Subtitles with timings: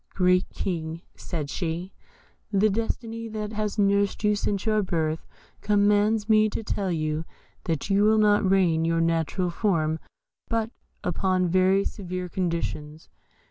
[0.15, 1.93] "Great King," said she,
[2.51, 5.27] "the destiny that has nursed you since your birth
[5.61, 7.23] commands me to tell you
[7.65, 9.99] that you will not regain your natural form
[10.47, 10.71] but
[11.03, 13.09] upon very severe conditions.